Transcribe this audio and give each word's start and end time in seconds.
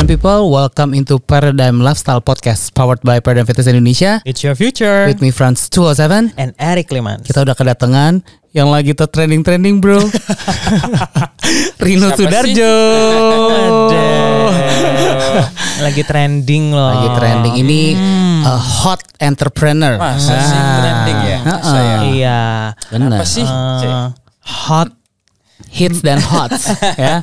Paradigm 0.00 0.16
people, 0.16 0.48
welcome 0.48 0.96
into 0.96 1.20
Paradigm 1.20 1.76
Lifestyle 1.76 2.24
Podcast 2.24 2.72
powered 2.72 3.04
by 3.04 3.20
Paradigm 3.20 3.44
Fitness 3.44 3.68
Indonesia. 3.68 4.24
It's 4.24 4.40
your 4.40 4.56
future. 4.56 5.04
With 5.04 5.20
me 5.20 5.28
Franz 5.28 5.68
207. 5.68 6.40
And 6.40 6.56
Eric 6.56 6.88
Liman. 6.88 7.20
Kita 7.20 7.44
udah 7.44 7.52
kedatangan 7.52 8.24
yang 8.56 8.72
lagi 8.72 8.96
tuh 8.96 9.12
trending-trending 9.12 9.76
bro. 9.76 10.00
Rino 11.84 12.08
Siapa 12.08 12.16
Sudarjo. 12.16 12.72
lagi 15.84 16.00
trending 16.08 16.72
loh. 16.72 16.96
Lagi 16.96 17.08
trending 17.20 17.54
ini 17.60 17.80
a 18.40 18.56
hot 18.56 19.04
entrepreneur. 19.20 20.00
Masa 20.00 20.32
sih 20.40 20.56
Ah. 20.56 20.76
trending 20.80 21.18
ya? 21.28 21.38
Masa 21.44 21.60
Ha-ha. 21.68 21.84
ya? 21.84 21.98
Iya. 22.08 22.40
Benar. 22.88 23.20
Apa 23.20 23.26
sih? 23.28 23.44
Eh, 23.44 24.08
hot. 24.64 24.96
Hits 25.70 26.02
dan 26.02 26.18
hots 26.18 26.66
ya. 26.98 27.22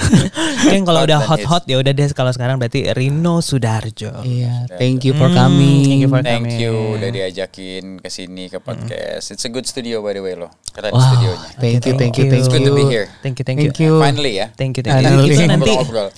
Kan 0.66 0.80
kalau 0.82 0.98
Hot 0.98 1.06
udah 1.06 1.18
dan 1.18 1.28
hot 1.28 1.38
hits. 1.38 1.46
hot 1.46 1.64
ya 1.66 1.76
udah 1.76 1.92
deh 1.92 2.08
kalau 2.10 2.30
sekarang 2.30 2.56
berarti 2.56 2.88
Rino 2.90 3.38
Sudarjo. 3.38 4.22
Iya, 4.22 4.64
thank 4.72 5.02
you 5.02 5.12
for 5.12 5.28
Hmm, 5.28 5.36
coming. 5.38 5.84
thank 5.84 6.00
you 6.00 6.08
for- 6.08 6.24
Thank 6.24 6.56
you 6.56 6.72
udah 6.94 7.10
diajakin 7.10 7.98
ke 7.98 8.08
sini 8.08 8.46
ke 8.46 8.58
podcast. 8.58 9.30
It's 9.30 9.44
a 9.44 9.50
good 9.50 9.64
studio 9.64 10.00
by 10.00 10.12
the 10.12 10.20
way 10.20 10.32
loh. 10.32 10.48
Keren 10.68 10.88
Wow, 10.88 11.04
studionya. 11.04 11.48
thank 11.54 11.82
you, 11.82 11.92
thank 11.94 12.14
you, 12.16 12.24
thank 12.26 12.40
It's 12.40 12.48
good 12.48 12.64
to 12.64 12.72
be 12.72 12.84
here. 12.86 13.12
Thank 13.20 13.36
you, 13.36 13.44
thank 13.44 13.60
you. 13.60 13.68
Thank 13.68 13.84
you. 13.84 13.92
Finally 13.98 14.32
ya. 14.34 14.46
Thank 14.50 14.72
you, 14.74 14.82
thank 14.82 14.96
you. 14.98 15.06
Finally. 15.06 15.28
Itu 15.28 15.44
nanti 15.44 15.72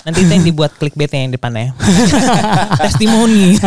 nanti 0.06 0.20
yang 0.24 0.44
dibuat 0.44 0.72
clickbaitnya 0.74 1.20
yang 1.20 1.32
depannya. 1.32 1.74
Testimoni. 2.80 3.58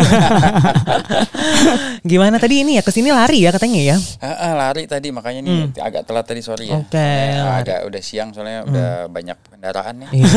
Gimana 2.02 2.38
tadi 2.38 2.64
ini 2.64 2.78
ya 2.78 2.82
ke 2.82 2.90
sini 2.90 3.12
lari 3.12 3.44
ya 3.44 3.52
katanya 3.52 3.80
ya? 3.84 3.98
Ah, 4.18 4.32
ah, 4.32 4.54
lari 4.56 4.86
tadi 4.86 5.12
makanya 5.12 5.44
nih 5.44 5.58
agak 5.78 6.08
telat 6.08 6.24
tadi 6.24 6.40
sorry 6.40 6.72
ya. 6.72 6.80
Oke, 6.80 6.96
Eh, 6.96 7.36
lari. 7.36 7.68
agak 7.68 7.80
udah 7.84 7.97
siang 8.00 8.30
soalnya 8.32 8.64
udah 8.64 8.90
banyak 9.08 9.38
kendaraan 9.48 9.96
nih. 10.06 10.10
Iya. 10.14 10.30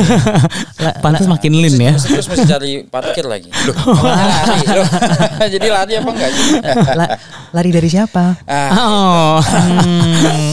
Pantas 1.04 1.24
makin 1.24 1.52
lean 1.54 1.76
ya. 1.76 1.92
Terus, 1.94 2.04
terus 2.08 2.26
mesti 2.28 2.46
cari 2.46 2.72
parkir 2.82 3.24
lagi. 3.24 3.48
Loh, 3.68 3.76
lari 4.02 4.60
loh. 4.66 4.88
Jadi 5.54 5.66
lari 5.66 5.92
apa 5.96 6.10
enggak 6.10 6.30
sih? 6.30 6.48
la- 6.94 7.12
lari 7.50 7.70
dari 7.70 7.88
siapa? 7.88 8.38
Ah, 8.44 8.70
Oh. 8.80 9.36
Hmm, 9.40 10.52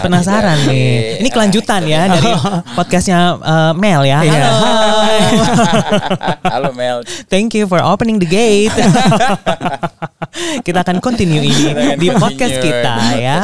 penasaran 0.00 0.58
dari- 0.62 0.70
nih. 0.70 1.20
Ini 1.24 1.28
kelanjutan 1.28 1.82
ya 1.84 2.06
dari 2.08 2.30
podcastnya 2.72 3.18
eh, 3.36 3.72
Mel 3.74 4.02
ya. 4.04 4.18
Iya. 4.22 4.44
Halo. 4.44 5.00
Halo 6.44 6.70
Mel. 6.72 6.98
Thank 7.26 7.54
you 7.54 7.64
for 7.64 7.80
opening 7.80 8.18
the 8.18 8.28
gate. 8.28 8.74
kita 10.62 10.82
akan 10.82 10.98
continue 10.98 11.40
ini 11.40 11.94
di 11.96 12.08
podcast 12.10 12.58
kita 12.58 12.94
ya. 13.16 13.36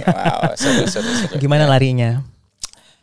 wow, 0.00 0.40
seru 0.56 0.84
seru 0.84 1.10
seru. 1.12 1.34
Gimana 1.36 1.64
larinya? 1.64 2.24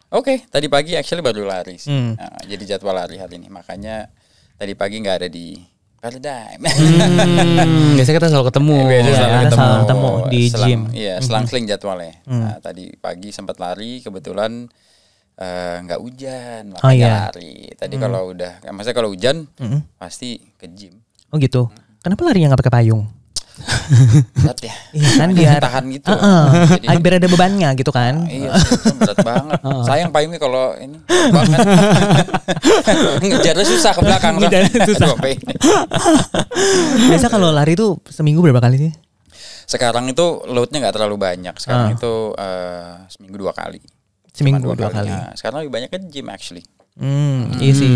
Oke, 0.07 0.47
tadi 0.47 0.67
pagi 0.67 0.95
actually 0.95 1.19
baru 1.19 1.43
lari 1.43 1.75
sih. 1.75 1.91
Hmm. 1.91 2.15
Nah, 2.15 2.39
jadi 2.41 2.75
jadwal 2.75 2.95
lari 2.95 3.19
hari 3.19 3.37
ini. 3.37 3.47
Makanya 3.47 4.07
tadi 4.55 4.71
pagi 4.71 5.03
nggak 5.03 5.17
ada 5.17 5.27
di 5.27 5.59
Paradigm. 5.97 6.61
Hmm, 6.63 7.97
biasanya 7.97 8.15
kita 8.15 8.29
selalu 8.29 8.45
ketemu. 8.47 8.77
Biasa 8.77 8.93
Iya, 9.03 9.15
selalu 9.17 9.33
kita 9.41 9.51
selalu 9.51 9.77
ketemu 9.81 10.11
di 10.29 10.41
selang- 10.47 10.69
gym. 10.69 10.81
Hmm. 10.81 10.93
Iya, 10.93 11.15
selang-seling 11.19 11.65
jadwalnya. 11.67 12.13
Nah, 12.23 12.55
tadi 12.61 12.85
pagi 12.95 13.29
sempat 13.31 13.57
lari, 13.57 13.99
kebetulan 13.99 14.69
eh, 15.35 15.75
nggak 15.81 15.99
hujan, 15.99 16.61
makanya 16.71 16.81
Oh, 16.81 16.93
iya. 16.93 17.09
Hmm. 17.09 17.21
lari. 17.27 17.53
Tadi 17.73 17.95
kalau 17.99 18.21
udah, 18.31 18.53
maksudnya 18.67 18.95
kalau 18.95 19.09
hujan 19.11 19.45
pasti 19.95 20.39
ke 20.55 20.65
gym. 20.67 20.97
Oh 21.27 21.37
gitu. 21.37 21.67
Kenapa 21.99 22.23
larinya 22.23 22.49
nggak 22.49 22.61
pakai 22.63 22.75
payung? 22.79 23.03
Berat 24.37 24.59
ya. 24.61 24.75
Iya 24.93 25.09
kan 25.17 25.29
biar 25.33 25.59
tahan 25.59 25.83
gitu. 25.91 26.07
Heeh. 26.09 26.41
Jadi 26.77 26.87
Ah, 26.87 26.99
biar 27.01 27.13
ada 27.19 27.27
bebannya 27.27 27.69
gitu 27.75 27.91
kan. 27.91 28.25
Iya, 28.29 28.53
sih, 28.55 28.75
itu 28.77 28.93
berat 28.99 29.17
banget. 29.25 29.59
Sayang 29.85 30.09
payungnya 30.13 30.39
kalau 30.39 30.75
ini 30.77 30.97
banget. 31.07 31.59
Ngejarnya 33.25 33.65
susah 33.65 33.91
ke 33.97 34.01
belakang. 34.05 34.33
Ngejarnya 34.39 34.79
susah. 34.87 35.07
Biasa 37.11 37.27
kalau 37.27 37.49
lari 37.51 37.73
tuh 37.73 37.97
seminggu 38.07 38.39
berapa 38.45 38.61
kali 38.61 38.77
sih? 38.77 38.91
Sekarang 39.67 40.07
itu 40.07 40.25
loadnya 40.47 40.87
nggak 40.87 40.95
terlalu 40.95 41.15
banyak. 41.19 41.55
Sekarang 41.59 41.97
itu 41.97 42.31
eh, 42.37 43.03
seminggu 43.11 43.35
dua 43.41 43.51
kali. 43.51 43.81
Seminggu 44.31 44.69
Cuma 44.69 44.77
dua 44.77 44.89
kali. 44.93 45.09
Nah, 45.09 45.33
sekarang 45.33 45.65
lebih 45.65 45.73
banyak 45.73 45.89
ke 45.89 45.97
gym 46.07 46.29
actually. 46.29 46.63
Hmm, 46.97 47.53
iya 47.61 47.73
sih. 47.73 47.93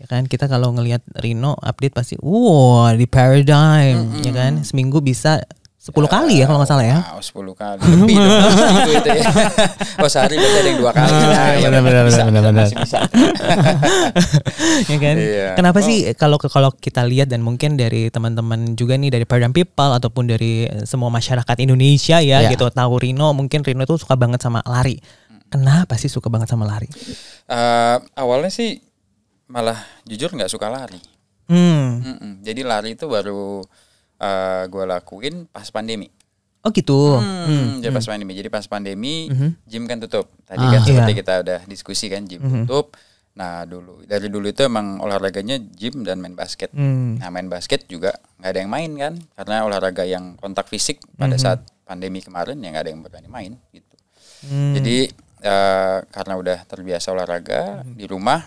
Ya 0.00 0.06
kan 0.06 0.24
kita 0.24 0.48
kalau 0.48 0.72
ngelihat 0.72 1.04
Rino 1.14 1.52
update 1.54 1.92
pasti 1.92 2.16
wow 2.16 2.88
di 2.90 3.04
Paradigm 3.04 4.16
ya 4.18 4.32
kan 4.32 4.64
seminggu 4.64 4.98
bisa 4.98 5.44
10 5.76 5.92
kali 6.06 6.40
ya 6.40 6.44
kalau 6.44 6.60
nggak 6.60 6.68
salah 6.68 6.84
ya. 6.84 6.98
Wow, 7.00 7.24
10 7.24 7.56
kali. 7.56 7.80
Lebih 7.80 8.16
dong. 8.20 8.52
Seminggu 8.52 8.92
itu 8.94 9.08
ya. 9.10 9.24
Oh 9.96 10.08
sehari 10.08 10.36
berarti 10.36 10.56
ada 10.56 10.68
yang 10.68 10.78
dua 10.78 10.92
kali. 10.92 11.08
Nah, 11.08 11.24
ya, 11.24 11.58
benar, 11.62 11.80
benar, 11.82 12.02
bisa, 12.04 12.22
benar, 12.22 12.42
benar. 12.42 12.64
masih 12.64 12.76
bisa. 12.80 12.98
ya 14.92 14.96
kan? 14.98 15.16
Iya. 15.16 15.46
Kenapa 15.56 15.78
Oh. 15.80 15.84
sih 15.84 15.96
kalau 16.14 16.36
kalau 16.36 16.70
kita 16.74 17.00
lihat 17.02 17.28
dan 17.28 17.40
mungkin 17.40 17.76
dari 17.76 18.08
teman-teman 18.08 18.72
juga 18.74 18.96
nih 18.96 19.08
dari 19.10 19.24
Paradigm 19.24 19.52
People 19.52 19.92
ataupun 19.94 20.28
dari 20.28 20.64
eh, 20.64 20.84
semua 20.84 21.08
masyarakat 21.08 21.56
Indonesia 21.58 22.20
ya 22.20 22.40
Ya. 22.40 22.48
gitu 22.48 22.68
tahu 22.68 23.00
Rino 23.00 23.32
mungkin 23.32 23.60
Rino 23.60 23.84
tuh 23.84 23.96
suka 23.96 24.16
banget 24.16 24.40
sama 24.40 24.60
lari. 24.64 25.00
Kenapa 25.48 25.96
sih 25.96 26.06
suka 26.06 26.28
banget 26.28 26.46
sama 26.46 26.64
lari? 26.64 26.86
Eh, 27.48 27.96
awalnya 28.14 28.52
sih 28.52 28.78
malah 29.50 29.76
jujur 30.06 30.30
nggak 30.30 30.48
suka 30.48 30.70
lari. 30.70 31.02
Hmm. 31.50 31.98
Mm-mm. 32.00 32.32
Jadi 32.40 32.62
lari 32.62 32.94
itu 32.94 33.10
baru 33.10 33.66
eh 34.16 34.62
gue 34.70 34.84
lakuin 34.86 35.50
pas 35.50 35.66
pandemi. 35.68 36.06
Oh 36.60 36.68
gitu. 36.70 37.16
Hmm, 37.18 37.80
jadi 37.80 37.88
pas 37.90 38.04
pandemi. 38.04 38.32
Jadi 38.36 38.48
pas 38.48 38.64
pandemi 38.64 39.14
gym 39.64 39.88
kan 39.88 39.98
tutup. 39.98 40.28
Tadi 40.44 40.60
Ah. 40.60 40.70
kan 40.76 40.80
seperti 40.84 41.12
Iya. 41.12 41.20
kita 41.24 41.32
udah 41.42 41.60
diskusi 41.66 42.06
kan 42.06 42.22
gym 42.24 42.38
tutup. 42.62 42.94
Nah 43.34 43.64
dulu 43.64 44.04
dari 44.04 44.28
dulu 44.28 44.46
itu 44.46 44.62
emang 44.62 45.00
olahraganya 45.00 45.56
gym 45.56 46.04
dan 46.04 46.20
main 46.20 46.36
basket. 46.36 46.68
Hmm. 46.70 47.16
Nah 47.16 47.32
main 47.32 47.48
basket 47.48 47.88
juga 47.88 48.12
nggak 48.38 48.50
ada 48.52 48.58
yang 48.60 48.70
main 48.70 48.90
kan 48.94 49.14
karena 49.34 49.56
olahraga 49.64 50.04
yang 50.04 50.36
kontak 50.36 50.68
fisik 50.68 51.00
pada 51.16 51.34
saat 51.34 51.64
pandemi 51.82 52.20
kemarin 52.20 52.60
ya 52.60 52.70
nggak 52.70 52.84
ada 52.84 52.92
yang 52.92 53.02
berani 53.02 53.28
main 53.32 53.52
gitu. 53.72 53.96
Hmm. 54.46 54.76
Jadi 54.76 55.08
eh, 55.40 55.98
karena 56.12 56.34
udah 56.36 56.58
terbiasa 56.68 57.10
olahraga 57.10 57.80
di 57.88 58.04
rumah 58.04 58.44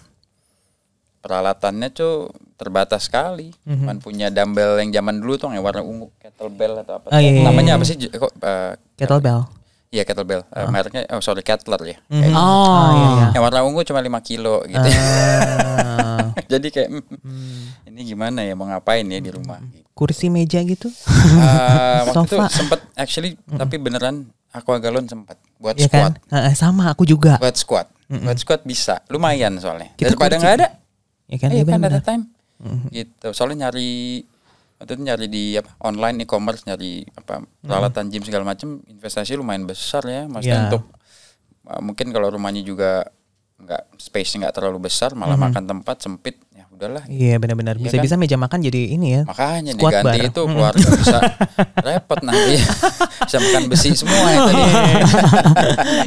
peralatannya 1.24 1.90
tuh 1.96 2.28
terbatas 2.60 3.08
sekali. 3.08 3.56
Cuman 3.64 4.04
punya 4.04 4.28
dumbbell 4.28 4.76
yang 4.84 4.92
zaman 4.92 5.24
dulu 5.24 5.40
tuh 5.40 5.48
yang 5.56 5.64
warna 5.64 5.80
ungu, 5.80 6.12
kettlebell 6.20 6.84
atau 6.84 7.00
apa. 7.00 7.08
Ah, 7.16 7.24
iya, 7.24 7.40
iya, 7.40 7.44
Namanya 7.48 7.74
iya. 7.74 7.80
apa 7.80 7.84
sih? 7.88 7.96
Kok 7.96 8.32
eh, 8.44 8.72
Kettlebell. 9.00 9.48
Iya 9.94 10.04
kettlebell. 10.04 10.42
Eh, 10.52 10.68
mereknya 10.68 11.06
oh 11.14 11.22
sorry 11.22 11.46
Kettler 11.46 11.80
ya. 11.86 11.98
Kayak 12.12 12.34
Oh. 12.36 12.66
Ah, 12.68 12.90
iya, 12.92 13.08
iya. 13.08 13.26
Yang 13.40 13.44
warna 13.48 13.60
ungu 13.64 13.82
cuma 13.88 14.04
5 14.04 14.20
kilo 14.26 14.56
gitu. 14.68 14.90
Ah. 14.90 16.34
Jadi 16.52 16.68
kayak 16.74 16.90
mm, 16.92 17.88
ini 17.94 18.00
gimana 18.04 18.42
ya 18.44 18.54
mau 18.58 18.66
ngapain 18.66 19.06
ya 19.06 19.22
di 19.22 19.30
rumah 19.30 19.62
gitu. 19.70 19.86
kursi 19.94 20.28
meja 20.34 20.60
gitu. 20.66 20.90
Eh, 20.90 22.00
waktu 22.10 22.26
itu 22.26 22.36
Sofa. 22.36 22.50
sempet 22.50 22.80
actually 22.98 23.38
tapi 23.48 23.78
beneran 23.78 24.26
aku 24.50 24.74
galon 24.82 25.06
sempat 25.06 25.38
buat 25.62 25.78
ya 25.78 25.86
squat. 25.86 26.18
kan? 26.26 26.52
Sama 26.58 26.90
aku 26.90 27.06
juga. 27.06 27.38
Buat 27.38 27.56
squat. 27.56 27.88
Buat 28.10 28.38
squat 28.42 28.62
bisa. 28.66 29.02
Lumayan 29.14 29.58
soalnya. 29.62 29.94
Kita 29.94 30.14
Daripada 30.14 30.42
nggak 30.42 30.56
ada. 30.58 30.68
Ya 31.34 31.38
kan? 31.40 31.50
Iya 31.50 31.58
Iya 31.60 31.66
kan 31.68 31.82
ada 31.82 32.00
time. 32.00 32.24
Gitu. 32.88 33.28
Soalnya 33.34 33.68
nyari 33.68 34.22
waktu 34.78 34.92
itu 34.94 35.02
nyari 35.02 35.26
di 35.26 35.44
apa, 35.56 35.74
online 35.82 36.22
e-commerce 36.22 36.62
nyari 36.64 37.02
apa 37.10 37.42
peralatan 37.58 38.08
gym 38.08 38.22
segala 38.22 38.46
macam 38.46 38.78
investasi 38.86 39.34
lumayan 39.34 39.66
besar 39.66 40.06
ya 40.06 40.28
maksudnya 40.28 40.54
Iya. 40.54 40.68
untuk 40.70 40.84
uh, 41.66 41.82
mungkin 41.82 42.12
kalau 42.12 42.30
rumahnya 42.30 42.62
juga 42.62 43.08
nggak 43.58 43.96
space 43.98 44.38
nggak 44.38 44.54
terlalu 44.54 44.86
besar 44.86 45.16
malah 45.16 45.34
makan 45.40 45.64
tempat 45.66 45.98
sempit 45.98 46.36
ya 46.52 46.53
udahlah 46.84 47.04
Iya 47.08 47.40
benar-benar. 47.40 47.80
Iya 47.80 47.88
Bisa-bisa 47.88 48.20
meja 48.20 48.36
makan 48.36 48.60
jadi 48.60 48.92
ini 48.92 49.08
ya. 49.10 49.22
makanya 49.24 49.72
Squat 49.72 49.92
diganti 49.96 50.20
bar. 50.20 50.28
itu 50.28 50.42
keluarga 50.44 50.88
bisa 50.94 51.18
repot 51.80 52.20
nanti 52.20 52.56
bisa 53.26 53.38
makan 53.40 53.64
besi 53.72 53.90
semua 53.96 54.28
ya 54.28 54.40
tadi 54.44 54.64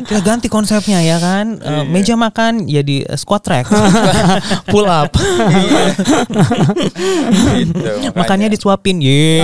Kita 0.04 0.20
ganti 0.20 0.46
konsepnya 0.46 1.00
ya 1.00 1.16
kan. 1.16 1.56
Eh, 1.56 1.84
meja 1.86 2.12
makan 2.14 2.68
jadi 2.68 3.08
squat 3.16 3.40
track. 3.40 3.66
Pull 4.70 4.84
up. 4.84 5.08
gitu, 7.56 8.12
Makannya 8.12 8.48
disuapin. 8.48 9.00
Ye. 9.00 9.40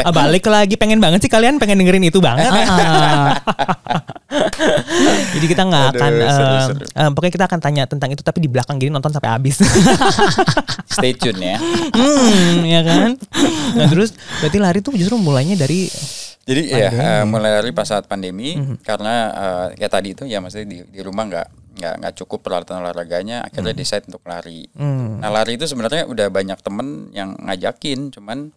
Ah, 0.00 0.08
balik 0.10 0.46
lagi 0.46 0.74
pengen 0.74 0.98
banget 0.98 1.20
sih 1.20 1.30
kalian 1.30 1.60
pengen 1.60 1.76
dengerin 1.76 2.04
itu 2.04 2.18
banget. 2.18 2.48
Jadi 5.34 5.46
kita 5.46 5.62
nggak 5.64 5.84
akan 5.94 6.12
eh, 6.14 6.30
seru-seru. 6.30 6.84
eh, 6.86 7.10
pokoknya 7.14 7.32
kita 7.34 7.46
akan 7.46 7.60
tanya 7.60 7.82
tentang 7.86 8.10
itu 8.12 8.22
tapi 8.22 8.38
di 8.42 8.48
belakang 8.50 8.76
gini 8.78 8.90
nonton 8.92 9.10
sampai 9.10 9.30
habis. 9.30 9.60
stay 10.94 11.10
tune 11.16 11.42
ya 11.42 11.58
hmm, 11.58 12.62
ya 12.62 12.80
kan? 12.86 13.10
Nah, 13.74 13.86
terus 13.90 14.14
berarti 14.38 14.58
lari 14.62 14.78
tuh 14.78 14.94
justru 14.94 15.18
mulainya 15.18 15.58
dari 15.58 15.90
Jadi 16.44 16.76
ya 16.76 16.92
eh, 16.92 17.22
mulai 17.24 17.56
dari 17.56 17.72
pas 17.72 17.88
saat 17.88 18.04
pandemi 18.04 18.52
karena 18.84 19.14
eh, 19.32 19.66
ya 19.80 19.88
tadi 19.88 20.12
itu 20.12 20.28
ya 20.28 20.44
maksudnya 20.44 20.68
di, 20.68 20.78
di 20.84 21.00
rumah 21.00 21.24
nggak 21.24 21.48
nggak 21.74 21.94
nggak 22.04 22.14
cukup 22.20 22.44
peralatan 22.44 22.84
olahraganya 22.84 23.42
akhirnya 23.42 23.72
decide 23.74 24.06
untuk 24.06 24.22
lari. 24.28 24.68
Hmm. 24.76 25.18
Nah 25.24 25.32
lari 25.32 25.56
itu 25.56 25.64
sebenarnya 25.66 26.04
udah 26.06 26.28
banyak 26.28 26.58
temen 26.60 27.10
yang 27.16 27.34
ngajakin 27.40 28.12
cuman 28.12 28.52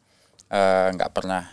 eh, 0.52 0.88
nggak 0.94 1.12
pernah 1.16 1.48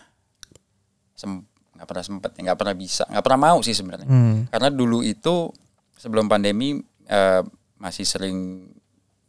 sem- 1.15 1.47
nggak 1.75 1.85
pernah 1.85 2.03
sempet 2.03 2.31
nggak 2.33 2.55
pernah 2.55 2.73
bisa 2.73 3.03
nggak 3.05 3.21
pernah 3.21 3.39
mau 3.41 3.59
sih 3.59 3.71
sebenarnya 3.71 4.07
Hmm. 4.07 4.47
karena 4.47 4.69
dulu 4.69 4.99
itu 4.99 5.51
sebelum 5.93 6.25
pandemi 6.25 6.79
eh, 7.05 7.41
masih 7.75 8.01
sering 8.01 8.65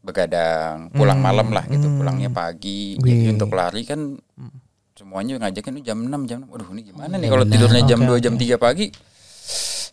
begadang, 0.01 0.89
pulang 0.91 1.19
malam 1.19 1.51
lah 1.51 1.67
gitu, 1.67 1.91
pulangnya 1.91 2.31
pagi. 2.31 2.95
Jadi 2.95 3.27
untuk 3.29 3.51
lari 3.51 3.83
kan 3.83 4.15
semuanya 4.95 5.37
ngajakin 5.37 5.83
jam 5.83 5.99
6 5.99 6.25
jam 6.25 6.39
6. 6.41 6.49
Waduh, 6.49 6.71
ini 6.71 6.83
gimana 6.85 7.19
nih 7.19 7.27
kalau 7.27 7.43
tidurnya 7.45 7.83
jam 7.85 8.01
2 8.01 8.15
jam 8.17 8.33
3 8.33 8.55
pagi? 8.57 8.87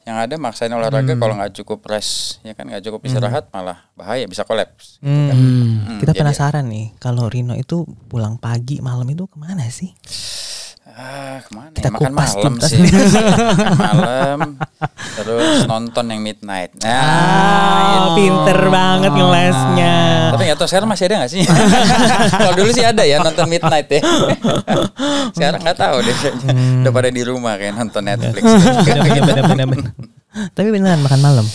Yang 0.03 0.17
ada 0.21 0.35
maksain 0.37 0.69
olahraga 0.69 1.15
kalau 1.15 1.33
nggak 1.33 1.55
cukup 1.57 1.79
rest, 1.87 2.37
ya 2.39 2.51
kan 2.51 2.67
nggak 2.67 2.83
cukup 2.83 3.01
istirahat 3.03 3.49
malah 3.49 3.87
bahaya 3.93 4.27
bisa 4.27 4.43
kolaps. 4.43 4.99
Hmm. 4.99 5.31
Hmm, 5.31 5.97
Kita 5.97 6.11
jadi- 6.11 6.21
penasaran 6.21 6.67
nih, 6.67 6.93
kalau 6.99 7.25
Rino 7.25 7.55
itu 7.55 7.81
pulang 8.05 8.37
pagi 8.37 8.79
malam 8.79 9.07
itu 9.07 9.25
ke 9.25 9.35
mana 9.35 9.65
sih? 9.65 9.95
Ah, 10.93 11.41
ke 11.41 11.49
mana 11.51 11.73
Kita 11.73 11.89
ya? 11.89 11.93
Makan 11.97 12.11
kupas 12.13 12.31
malam 12.31 12.43
tuntas. 12.45 12.69
sih. 12.69 12.85
Makan 12.85 13.73
malam. 13.73 14.39
Terus 15.17 15.65
nonton 15.65 16.05
yang 16.05 16.21
midnight. 16.21 16.69
Nah, 16.77 16.93
Ah, 16.93 18.13
pinter 18.13 18.59
banget 18.69 19.09
ngelesnya. 19.09 19.95
Tapi 20.37 20.41
nggak 20.45 20.57
tahu 20.61 20.69
sekarang 20.69 20.85
masih 20.85 21.09
ada 21.09 21.15
nggak 21.25 21.31
sih? 21.33 21.41
Kalau 22.37 22.53
dulu 22.53 22.69
sih 22.69 22.85
ada 22.85 23.01
ya 23.01 23.17
nonton 23.19 23.49
midnight 23.49 23.89
ya. 23.89 24.01
sekarang 25.35 25.65
nggak 25.65 25.77
tahu 25.77 25.95
deh. 25.99 26.15
Udah 26.85 26.91
pada 26.93 27.09
di 27.09 27.21
rumah 27.25 27.57
kayak 27.57 27.73
nonton 27.73 28.03
Netflix. 28.05 28.45
Tapi 30.53 30.67
beneran 30.69 31.01
makan 31.01 31.19
malam. 31.21 31.45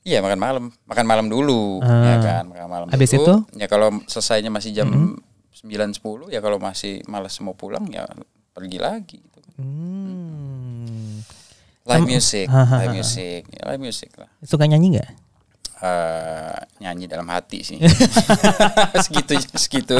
Iya 0.00 0.24
makan 0.24 0.40
malam, 0.40 0.64
makan 0.88 1.04
malam 1.04 1.26
dulu, 1.28 1.84
ya 1.84 2.16
kan 2.24 2.44
makan 2.48 2.66
malam. 2.66 2.86
Ah. 2.88 2.96
Habis 2.96 3.12
dulu. 3.12 3.20
itu? 3.20 3.34
Mm-hmm. 3.36 3.60
ya 3.60 3.66
kalau 3.68 3.88
selesainya 4.08 4.48
masih 4.48 4.72
jam 4.72 4.88
9 4.88 5.68
10 5.68 6.32
ya 6.32 6.40
kalau 6.40 6.56
masih 6.56 7.04
malas 7.04 7.36
mau 7.44 7.52
pulang 7.52 7.84
ya 7.92 8.08
pergi 8.60 8.76
lagi. 8.76 9.16
Gitu. 9.16 9.38
Hmm. 9.56 11.24
Live 11.88 12.04
music, 12.06 12.46
live 12.52 12.92
music, 12.92 13.40
ya, 13.48 13.62
live 13.72 13.80
music 13.80 14.12
lah. 14.20 14.28
Suka 14.44 14.68
nyanyi 14.68 15.00
nggak? 15.00 15.10
eh 15.80 16.60
nyanyi 16.76 17.08
dalam 17.08 17.24
hati 17.32 17.64
sih. 17.64 17.80
segitu 19.08 19.32
segitu. 19.56 19.96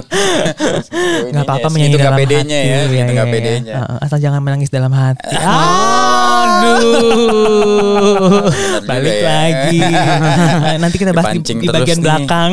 Nggak 1.33 1.41
apa-apa 1.41 1.73
segitu 1.73 1.73
menyanyi 1.73 1.97
dalam 1.97 2.21
KPD-nya 2.21 2.59
hati. 2.61 2.69
ya, 2.69 2.85
segitu 2.85 3.01
iya, 3.01 3.25
KPD-nya. 3.25 3.73
iya. 3.73 3.81
Heeh, 3.81 4.05
Asal 4.05 4.21
jangan 4.21 4.45
menangis 4.45 4.69
dalam 4.69 4.93
hati. 4.93 5.33
Aduh. 6.61 8.45
Balik 8.85 9.17
ya. 9.25 9.25
lagi. 9.25 9.81
Nanti 10.77 10.97
kita 11.01 11.17
bahas 11.17 11.33
di, 11.33 11.41
Dipancing 11.41 11.65
di 11.65 11.69
bagian 11.73 11.97
nih. 11.97 12.05
belakang. 12.05 12.51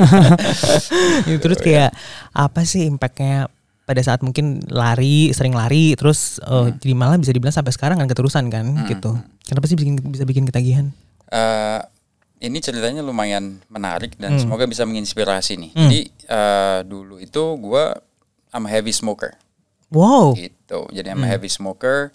Ya, 1.28 1.36
terus 1.38 1.58
kayak 1.58 1.90
apa 2.32 2.64
sih 2.64 2.86
impactnya 2.86 3.46
pada 3.84 4.00
saat 4.00 4.20
mungkin 4.20 4.62
lari 4.66 5.30
sering 5.30 5.50
lari 5.50 5.92
terus 5.94 6.38
eh, 6.40 6.70
jadi 6.74 6.94
malah 6.94 7.16
bisa 7.16 7.30
dibilang 7.30 7.52
sampai 7.52 7.70
sekarang 7.70 7.98
kan 7.98 8.06
keterusan 8.06 8.46
kan 8.46 8.66
gitu 8.86 9.18
kenapa 9.42 9.66
sih 9.66 9.74
bikin, 9.74 9.98
bisa 10.06 10.22
bikin 10.22 10.44
ketagihan 10.44 10.90
Eh, 11.26 11.80
ini 12.40 12.58
ceritanya 12.58 13.00
lumayan 13.00 13.62
menarik 13.66 14.16
dan 14.16 14.34
Hmm. 14.34 14.40
semoga 14.40 14.64
bisa 14.64 14.82
menginspirasi 14.82 15.54
nih. 15.56 15.70
Jadi 15.72 16.00
eh, 16.26 16.80
dulu 16.82 17.18
itu 17.18 17.42
gua 17.56 17.94
I'm 18.50 18.64
a 18.64 18.70
heavy 18.70 18.90
smoker 18.90 19.38
wow 19.88 20.34
gitu. 20.34 20.90
Jadi 20.90 21.06
I'm 21.06 21.18
Hmm. 21.18 21.26
a 21.26 21.30
heavy 21.30 21.46
smoker. 21.46 22.10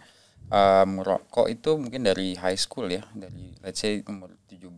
Eh, 0.45 0.85
merokok 0.85 1.47
itu 1.47 1.73
mungkin 1.73 2.03
dari 2.03 2.35
high 2.35 2.55
school 2.55 2.87
ya, 2.87 3.07
dari 3.11 3.55
let's 3.61 3.79
say 3.79 4.03
umur 4.03 4.35
17 4.45 4.75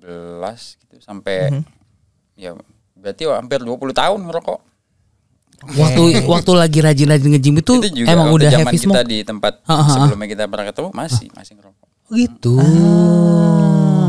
gitu 0.80 0.96
sampai 1.00 1.50
Hmm. 1.50 1.64
ya 2.34 2.54
berarti 2.98 3.24
hampir 3.26 3.60
20 3.60 3.78
tahun 3.94 4.20
ngerokok. 4.24 4.60
Waktu 5.74 6.02
waktu 6.34 6.52
lagi 6.54 6.80
rajin-rajin 6.80 7.30
nge-gym 7.34 7.56
itu, 7.58 7.74
itu 7.80 7.90
juga 8.00 8.08
emang 8.12 8.30
udah 8.30 8.46
zaman 8.48 8.66
heavy 8.68 8.78
kita 8.78 8.86
smoke. 8.94 9.08
di 9.08 9.18
tempat 9.22 9.54
Ah, 9.64 9.72
ah, 9.72 9.80
ah. 9.80 9.90
sebelumnya 9.90 10.28
kita 10.28 10.44
pernah 10.46 10.66
ketemu 10.66 10.90
masih 10.92 11.28
masih 11.34 11.54
ngerokok. 11.56 11.88
gitu. 12.10 12.56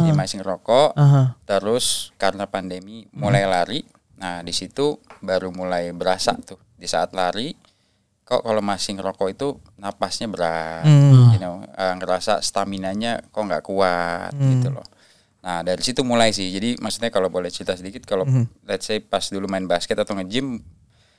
Dia 0.05 0.15
masih 0.15 0.37
ngerokok. 0.39 0.89
Aha. 0.95 1.23
Terus 1.43 2.13
karena 2.15 2.45
pandemi 2.45 3.09
mulai 3.11 3.43
lari. 3.45 3.81
Nah, 4.15 4.43
di 4.43 4.51
situ 4.51 4.99
baru 5.19 5.49
mulai 5.49 5.91
berasa 5.91 6.35
tuh 6.37 6.59
di 6.75 6.85
saat 6.85 7.11
lari 7.13 7.55
kok 8.23 8.45
kalau 8.45 8.61
masih 8.61 8.93
ngerokok 8.95 9.29
itu 9.31 9.49
napasnya 9.75 10.29
berat, 10.29 10.85
Hmm. 10.85 11.33
you 11.33 11.41
know, 11.41 11.65
eh, 11.65 11.95
ngerasa 11.97 12.39
stamina-nya 12.39 13.25
kok 13.25 13.41
nggak 13.41 13.65
kuat 13.65 14.37
gitu 14.37 14.69
loh. 14.69 14.85
Nah, 15.39 15.63
dari 15.63 15.81
situ 15.81 16.03
mulai 16.03 16.35
sih. 16.35 16.51
Jadi 16.51 16.79
maksudnya 16.83 17.15
kalau 17.15 17.31
boleh 17.31 17.49
cerita 17.49 17.79
sedikit 17.79 18.03
kalau 18.05 18.27
let's 18.67 18.87
say 18.87 18.99
pas 18.99 19.23
dulu 19.31 19.47
main 19.47 19.65
basket 19.65 19.95
atau 19.99 20.19
nge-gym 20.19 20.59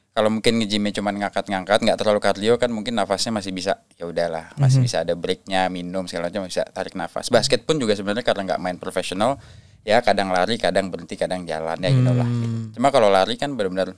kalau 0.10 0.30
mungkin 0.34 0.60
nge-gymnya 0.60 0.92
cuma 0.92 1.14
ngangkat-ngangkat 1.14 1.80
nggak 1.86 1.98
terlalu 2.02 2.20
kardio 2.20 2.54
kan 2.58 2.74
mungkin 2.74 2.98
nafasnya 2.98 3.30
masih 3.30 3.54
bisa 3.54 3.86
ya 3.96 4.10
udahlah 4.10 4.52
masih 4.58 4.82
bisa 4.82 5.06
ada 5.06 5.14
breaknya 5.14 5.70
minum 5.70 6.10
segala 6.10 6.34
macam 6.34 6.50
bisa 6.50 6.66
tarik 6.76 6.98
nafas 6.98 7.30
basket 7.30 7.64
pun 7.64 7.78
juga 7.78 7.94
sebenarnya 7.94 8.26
karena 8.26 8.52
nggak 8.52 8.60
main 8.60 8.78
profesional 8.82 9.38
ya 9.86 10.02
kadang 10.04 10.34
lari 10.34 10.58
kadang 10.60 10.92
berhenti 10.92 11.16
kadang 11.16 11.46
jalan 11.48 11.78
ya 11.80 11.90
gitu 11.94 12.12
lah 12.12 12.28
gitu. 12.28 12.76
cuma 12.76 12.90
kalau 12.92 13.08
lari 13.08 13.38
kan 13.40 13.54
benar-benar 13.54 13.96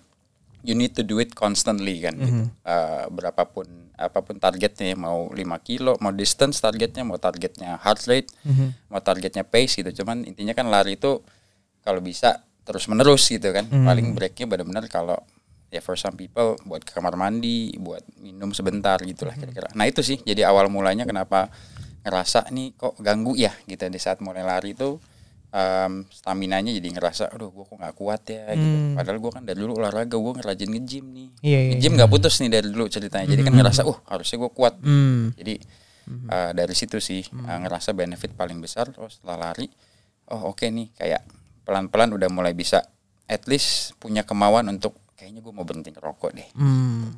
you 0.61 0.77
need 0.77 0.93
to 0.93 1.01
do 1.01 1.17
it 1.17 1.33
constantly 1.33 2.01
kan 2.01 2.15
gitu. 2.17 2.49
Eh, 2.65 3.05
berapapun 3.09 3.93
apa 3.97 4.25
pun 4.25 4.41
targetnya 4.41 4.93
ya, 4.93 4.97
mau 4.97 5.29
5 5.29 5.37
kilo 5.61 5.93
mau 6.01 6.09
distance 6.09 6.57
targetnya 6.57 7.05
mau 7.05 7.21
targetnya 7.21 7.77
heart 7.81 8.09
rate 8.09 8.29
mau 8.89 9.01
targetnya 9.01 9.45
pace 9.45 9.81
gitu. 9.85 10.01
Cuman 10.01 10.25
intinya 10.25 10.57
kan 10.57 10.69
lari 10.69 10.97
itu 10.97 11.21
kalau 11.85 12.01
bisa 12.01 12.41
terus 12.65 12.85
menerus 12.89 13.29
gitu 13.29 13.49
kan. 13.53 13.65
Paling 13.69 14.13
breaknya 14.17 14.45
benar-benar 14.49 14.85
kalau 14.89 15.17
ya 15.71 15.79
for 15.79 15.95
some 15.95 16.19
people 16.19 16.59
buat 16.67 16.83
ke 16.83 16.91
kamar 16.91 17.15
mandi 17.15 17.73
buat 17.79 18.03
minum 18.19 18.51
sebentar 18.51 18.99
gitulah 19.01 19.33
kira-kira. 19.37 19.71
Nah 19.77 19.87
itu 19.87 20.03
sih 20.03 20.19
jadi 20.21 20.49
awal 20.51 20.67
mulanya 20.67 21.07
kenapa 21.07 21.47
ngerasa 22.01 22.49
nih 22.49 22.73
kok 22.75 22.97
ganggu 22.99 23.37
ya 23.37 23.53
gitu 23.69 23.85
di 23.87 24.01
saat 24.01 24.19
mulai 24.25 24.41
lari 24.41 24.73
itu 24.73 24.97
um, 25.51 26.07
staminanya 26.09 26.71
jadi 26.71 26.87
ngerasa 26.95 27.29
aduh 27.31 27.51
gua 27.51 27.67
kok 27.67 27.77
nggak 27.77 27.95
kuat 27.95 28.21
ya 28.31 28.55
gitu. 28.55 28.77
Padahal 28.97 29.17
gua 29.19 29.31
kan 29.35 29.43
dari 29.45 29.59
dulu 29.59 29.77
olahraga 29.77 30.15
gua 30.17 30.33
ngerajin 30.39 30.69
nge-gym 30.71 31.05
nih. 31.11 31.29
Iya, 31.43 31.59
iya, 31.59 31.71
nge-gym 31.75 31.93
nggak 31.99 32.11
putus 32.11 32.39
nih 32.41 32.49
dari 32.49 32.67
dulu 32.71 32.87
ceritanya. 32.87 33.27
Jadi 33.29 33.41
kan 33.45 33.53
ngerasa 33.53 33.81
uh 33.85 33.97
harusnya 34.09 34.37
gua 34.41 34.51
kuat. 34.51 34.73
Hmm. 34.81 35.35
jadi 35.35 35.55
uh, 36.31 36.51
dari 36.55 36.73
situ 36.73 36.97
sih 36.97 37.21
uh, 37.23 37.59
ngerasa 37.61 37.93
benefit 37.93 38.33
paling 38.33 38.57
besar. 38.63 38.89
Oh 38.97 39.11
setelah 39.11 39.51
lari 39.51 39.67
oh 40.31 40.55
oke 40.55 40.63
nih 40.63 40.87
kayak 40.95 41.21
pelan-pelan 41.67 42.15
udah 42.15 42.29
mulai 42.31 42.55
bisa 42.55 42.81
at 43.27 43.43
least 43.47 43.95
punya 43.99 44.23
kemauan 44.27 44.67
untuk 44.67 44.95
kayaknya 45.15 45.39
gue 45.43 45.53
mau 45.53 45.63
berhenti 45.63 45.93
ngerokok 45.93 46.31
deh. 46.33 46.49
Hmm. 46.57 47.13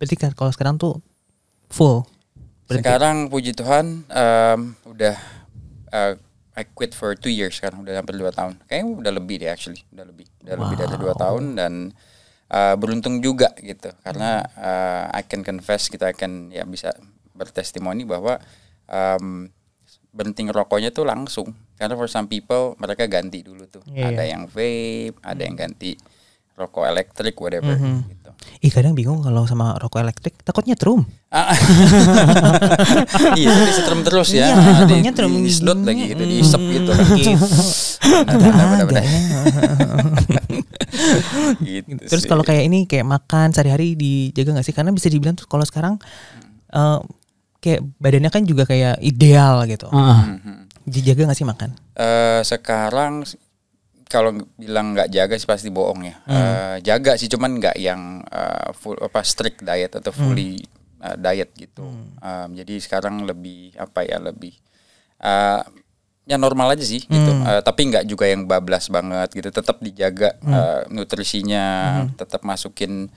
Berarti 0.00 0.16
kan 0.18 0.30
kalau 0.34 0.50
sekarang 0.50 0.80
tuh 0.80 0.98
full. 1.68 2.06
Berhenti. 2.66 2.88
sekarang 2.88 3.16
puji 3.28 3.52
Tuhan 3.52 4.06
um, 4.06 4.60
udah 4.86 5.16
uh, 5.92 6.14
I 6.52 6.68
quit 6.68 6.92
for 6.92 7.16
two 7.16 7.32
years 7.32 7.56
sekarang 7.56 7.80
udah 7.80 7.96
hampir 7.96 8.16
dua 8.20 8.28
tahun. 8.28 8.60
Kayaknya 8.68 8.86
udah 9.00 9.12
lebih 9.16 9.36
deh 9.40 9.48
actually. 9.48 9.80
Udah 9.88 10.04
lebih. 10.04 10.26
Udah 10.44 10.54
lebih 10.60 10.76
dari 10.76 10.96
dua 11.00 11.14
tahun 11.16 11.44
dan 11.56 11.72
uh, 12.52 12.74
beruntung 12.76 13.24
juga 13.24 13.52
gitu. 13.56 13.88
Karena 14.04 14.44
uh, 14.56 15.04
I 15.16 15.24
can 15.24 15.40
confess 15.40 15.88
kita 15.88 16.12
akan 16.12 16.52
ya 16.52 16.68
bisa 16.68 16.92
bertestimoni 17.32 18.04
bahwa 18.04 18.36
um, 18.84 19.48
berhenti 20.12 20.44
ngerokoknya 20.44 20.92
tuh 20.92 21.08
langsung. 21.08 21.56
Karena 21.80 21.96
for 21.96 22.06
some 22.06 22.28
people 22.28 22.76
mereka 22.76 23.08
ganti 23.08 23.40
dulu 23.40 23.64
tuh. 23.64 23.82
Iya, 23.88 24.12
ada 24.12 24.24
yang 24.28 24.44
vape 24.44 25.16
ada 25.24 25.40
yang 25.40 25.56
ganti 25.56 25.96
rokok 26.62 26.84
elektrik 26.86 27.34
whatever 27.38 27.74
gitu 27.78 28.22
Ih 28.62 28.70
kadang 28.70 28.94
bingung 28.94 29.22
kalau 29.22 29.42
sama 29.46 29.74
rokok 29.78 30.02
elektrik 30.02 30.34
takutnya 30.42 30.78
trum. 30.78 31.02
Ah. 31.34 31.50
iya, 33.38 33.50
di 33.50 33.72
setrum 33.74 34.06
terus 34.06 34.30
ya. 34.34 34.50
Iya, 34.50 34.54
Nah, 34.54 34.86
di, 34.86 34.94
nyetrum. 35.02 35.30
di, 35.30 35.50
disedot 35.50 35.78
lagi 35.82 36.14
gitu, 36.14 36.22
diisep 36.26 36.62
gitu. 36.70 36.90
Gitu. 37.18 37.38
Ada, 38.02 38.34
ada, 38.50 38.82
ada, 38.82 39.02
gitu 41.62 42.02
Terus 42.02 42.24
kalau 42.26 42.42
kayak 42.42 42.66
ini 42.66 42.84
kayak 42.90 43.06
makan 43.06 43.54
sehari-hari 43.54 43.94
dijaga 43.94 44.58
nggak 44.58 44.66
sih? 44.66 44.74
Karena 44.74 44.90
bisa 44.90 45.06
dibilang 45.06 45.38
tuh 45.38 45.46
kalau 45.46 45.62
sekarang 45.62 46.02
eh, 46.74 46.98
kayak 47.62 47.80
badannya 48.02 48.30
kan 48.30 48.42
juga 48.42 48.66
kayak 48.66 48.98
ideal 49.02 49.62
gitu. 49.70 49.86
Ah, 49.94 50.38
Dijaga 50.82 51.30
nggak 51.30 51.38
sih 51.38 51.46
makan? 51.46 51.70
Eh, 51.94 52.40
sekarang 52.42 53.22
kalau 54.12 54.30
bilang 54.54 54.92
nggak 54.92 55.08
jaga 55.08 55.34
sih 55.34 55.48
pasti 55.48 55.72
bohong 55.72 56.04
ya. 56.04 56.16
Hmm. 56.22 56.36
Eh, 56.36 56.76
jaga 56.84 57.16
sih 57.16 57.26
cuman 57.26 57.56
nggak 57.56 57.76
yang 57.76 58.20
eh, 58.22 58.68
full 58.76 59.00
apa 59.00 59.24
strict 59.24 59.64
diet 59.64 59.88
atau 59.90 60.12
fully 60.12 60.60
Hmm. 61.00 61.08
eh, 61.08 61.16
diet 61.18 61.50
gitu. 61.56 61.88
Em, 62.20 62.48
jadi 62.52 62.74
sekarang 62.78 63.24
lebih 63.24 63.72
apa 63.74 64.04
ya 64.04 64.20
lebih 64.20 64.52
eh, 65.18 65.62
ya 66.22 66.36
normal 66.36 66.76
aja 66.76 66.84
sih 66.84 67.02
gitu. 67.02 67.32
Hmm. 67.32 67.48
Eh, 67.48 67.62
tapi 67.62 67.88
nggak 67.88 68.04
juga 68.04 68.28
yang 68.28 68.44
bablas 68.44 68.86
banget 68.86 69.32
gitu. 69.32 69.48
Tetap 69.48 69.80
dijaga 69.80 70.36
Hmm. 70.38 70.52
eh, 70.52 70.80
nutrisinya, 70.92 71.66
tetap 72.12 72.44
masukin 72.44 73.08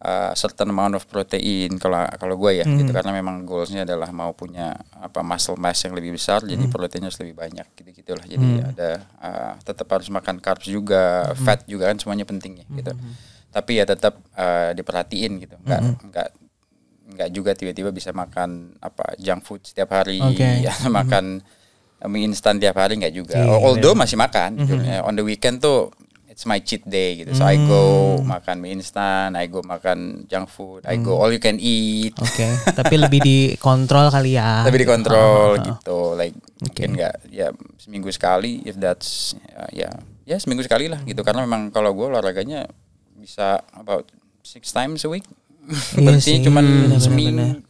uh, 0.00 0.32
certain 0.32 0.66
amount 0.66 0.94
of 0.94 1.04
protein 1.04 1.76
kalau 1.76 2.00
kalau 2.14 2.34
gue 2.36 2.58
ya 2.58 2.64
Hmm. 2.64 2.76
gitu 2.76 2.90
karena 2.90 3.12
memang 3.12 3.42
goalsnya 3.42 3.84
adalah 3.84 4.08
mau 4.10 4.32
punya 4.32 4.72
apa 4.92 5.20
muscle 5.20 5.54
mass 5.54 5.80
yang 5.80 5.92
lebih 5.92 6.12
besar 6.12 6.40
jadi 6.42 6.58
Hmm. 6.58 6.68
proteinnya 6.68 7.08
harus 7.08 7.18
lebih 7.18 7.34
banyak 7.34 7.66
gitu 7.74 7.88
gitulah 7.94 8.24
jadi 8.24 8.46
ada 8.66 8.90
uh, 9.18 9.52
tetap 9.60 9.86
harus 9.88 10.08
makan 10.08 10.38
carbs 10.38 10.66
juga 10.66 11.30
Hmm. 11.30 11.42
fat 11.42 11.64
juga 11.64 11.88
kan 11.88 11.96
semuanya 11.96 12.24
penting 12.24 12.60
ya 12.60 12.66
gitu 12.66 12.92
tapi 13.50 13.76
ya 13.76 13.84
tetap 13.84 14.16
uh, 14.32 14.70
diperhatiin 14.72 15.32
gitu 15.38 15.56
nggak 15.60 15.80
Hmm. 15.80 15.96
nggak 16.06 16.28
nggak 17.10 17.30
juga 17.30 17.50
tiba-tiba 17.52 17.90
bisa 17.90 18.10
makan 18.10 18.78
apa 18.78 19.18
junk 19.18 19.42
food 19.42 19.60
setiap 19.62 19.90
hari 19.92 20.18
Oke. 20.18 20.46
ya 20.62 20.70
makan 20.86 21.42
mie 22.02 22.24
instan 22.24 22.56
tiap 22.56 22.80
hari 22.80 22.96
nggak 22.96 23.12
juga. 23.12 23.36
Iya, 23.36 23.60
Although 23.60 23.92
masih 23.92 24.16
makan. 24.16 24.56
jujurnya. 24.56 25.04
On 25.04 25.12
the 25.12 25.20
weekend 25.20 25.60
tuh 25.60 25.92
it's 26.40 26.48
my 26.48 26.56
cheat 26.64 26.80
day 26.88 27.20
gitu. 27.20 27.36
So 27.36 27.44
I 27.44 27.60
go 27.60 28.16
makan 28.24 28.64
mie 28.64 28.72
instan, 28.72 29.36
I 29.36 29.44
go 29.44 29.60
makan 29.60 30.24
junk 30.24 30.48
food, 30.48 30.88
I 30.88 30.96
go 30.96 31.20
all 31.20 31.28
you 31.28 31.36
can 31.36 31.60
eat. 31.60 32.16
Oke, 32.16 32.48
tapi 32.72 32.96
lebih 32.96 33.20
dikontrol 33.20 34.08
kali 34.08 34.40
ya. 34.40 34.60
Tapi 34.66 34.80
dikontrol 34.80 35.60
gitu. 35.60 36.16
Like 36.16 36.32
mungkin 36.64 36.96
nggak 36.96 37.28
ya 37.28 37.52
seminggu 37.76 38.08
sekali 38.08 38.64
if 38.64 38.80
that's 38.80 39.36
uh, 39.52 39.68
ya 39.68 39.92
ya 40.24 40.40
seminggu 40.40 40.64
sekali 40.64 40.88
lah 40.88 41.04
gitu. 41.04 41.20
Karena 41.20 41.44
memang 41.44 41.68
kalau 41.68 41.92
gue 41.92 42.08
olahraganya 42.08 42.64
bisa 43.20 43.60
about 43.76 44.08
six 44.40 44.72
times 44.72 45.04
a 45.04 45.12
week. 45.12 45.28
Iya 45.68 46.00
Berarti 46.08 46.32
benar-benar. 46.40 47.04
seminggu 47.04 47.68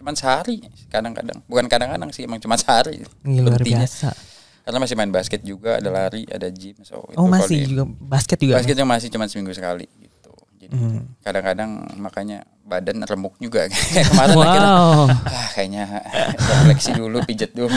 cuman 0.00 0.14
sehari 0.16 0.62
kadang-kadang 0.88 1.42
bukan 1.44 1.66
kadang-kadang 1.68 2.08
sih 2.14 2.24
emang 2.24 2.40
cuma 2.40 2.56
sehari 2.56 3.02
Iya, 3.26 3.42
luar 3.44 3.60
biasa. 3.60 4.14
Karena 4.62 4.78
masih 4.78 4.94
main 4.94 5.10
basket 5.10 5.40
juga 5.40 5.76
ada 5.76 5.88
lari 5.88 6.22
ada 6.26 6.48
gym 6.48 6.76
so 6.80 7.00
itu 7.06 7.16
Oh 7.16 7.24
kalau 7.24 7.32
masih 7.32 7.56
di- 7.58 7.68
juga 7.68 7.84
basket 7.98 8.38
juga. 8.38 8.54
basket 8.56 8.76
yang 8.76 8.88
masih 8.88 9.08
cuma 9.08 9.24
seminggu 9.24 9.50
sekali 9.50 9.86
gitu 9.96 10.30
jadi 10.58 10.76
kadang-kadang 11.20 11.70
makanya 11.96 12.38
badan 12.62 13.02
remuk 13.02 13.34
juga 13.36 13.66
kayak 13.66 14.06
kemarin 14.10 14.36
akhirnya 14.36 14.70
Wow. 14.70 15.10
ah 15.10 15.48
kayaknya 15.50 15.84
refleksi 16.30 16.90
dulu 16.92 17.18
pijet 17.24 17.50
dulu 17.50 17.66